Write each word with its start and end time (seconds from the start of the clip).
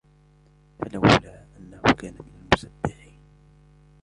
فَلَوْلَا 0.79 1.45
أَنَّهُ 1.57 1.81
كَانَ 1.97 2.13
مِنَ 2.13 2.45
الْمُسَبِّحِينَ 2.53 3.19